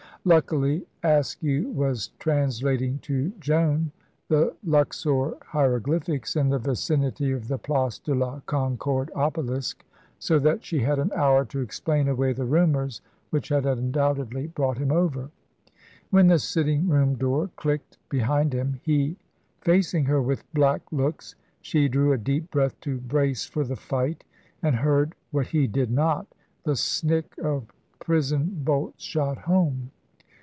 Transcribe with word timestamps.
Luckily, 0.23 0.85
Askew 1.01 1.71
was 1.71 2.09
translating 2.19 2.99
to 2.99 3.31
Joan 3.39 3.91
the 4.27 4.53
Luxor 4.63 5.33
hieroglyphics 5.47 6.35
in 6.35 6.49
the 6.49 6.59
vicinity 6.59 7.31
of 7.31 7.47
the 7.47 7.57
Place 7.57 7.97
de 7.97 8.13
la 8.13 8.41
Concorde 8.41 9.09
Obelisk, 9.15 9.83
so 10.19 10.37
that 10.37 10.63
she 10.63 10.77
had 10.81 10.99
an 10.99 11.09
hour 11.15 11.43
to 11.45 11.61
explain 11.61 12.07
away 12.07 12.33
the 12.33 12.45
rumours 12.45 13.01
which 13.31 13.49
had 13.49 13.65
undoubtedly 13.65 14.45
brought 14.45 14.77
him 14.77 14.91
over. 14.91 15.31
When 16.11 16.27
the 16.27 16.37
sitting 16.37 16.87
room 16.87 17.15
door 17.15 17.49
clicked 17.55 17.97
behind 18.07 18.53
him 18.53 18.79
he 18.83 19.17
facing 19.61 20.05
her 20.05 20.21
with 20.21 20.43
black 20.53 20.83
looks 20.91 21.33
she 21.61 21.87
drew 21.89 22.13
a 22.13 22.19
deep 22.19 22.51
breath 22.51 22.79
to 22.81 22.99
brace 22.99 23.45
for 23.47 23.63
the 23.63 23.75
fight, 23.75 24.23
and 24.61 24.75
heard, 24.75 25.15
what 25.31 25.47
he 25.47 25.65
did 25.65 25.89
not, 25.89 26.27
the 26.63 26.75
snick 26.75 27.33
of 27.41 27.65
prison 27.97 28.61
bolts 28.63 29.03
shot 29.03 29.39
home. 29.39 29.89